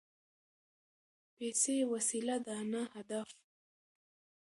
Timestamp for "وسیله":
1.91-2.37